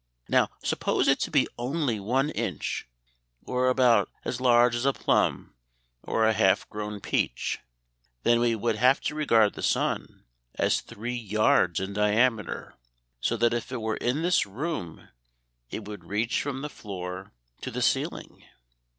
[0.27, 2.87] Now suppose it to be only one inch,
[3.45, 5.53] or about as large as a plum
[6.01, 7.59] or a half grown peach;
[8.23, 10.23] then we would have to regard the sun
[10.55, 12.73] as three yards in diameter,
[13.19, 15.09] so that if it were in this room
[15.69, 17.31] it would reach from the floor
[17.61, 18.43] to the ceiling."